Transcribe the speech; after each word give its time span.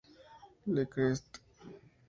Le 0.65 0.85
Crest 0.89 1.29